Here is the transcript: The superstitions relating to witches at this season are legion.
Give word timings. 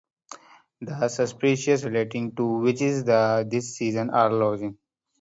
The 0.81 1.09
superstitions 1.09 1.85
relating 1.85 2.33
to 2.33 2.57
witches 2.61 3.07
at 3.07 3.51
this 3.51 3.75
season 3.77 4.09
are 4.09 4.33
legion. 4.33 4.79